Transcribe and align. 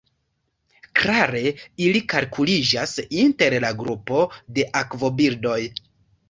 Klare 1.01 1.41
ili 1.87 2.01
kalkuliĝas 2.13 2.95
inter 3.25 3.57
la 3.67 3.71
grupo 3.83 4.23
de 4.57 4.67
akvobirdoj. 4.83 5.61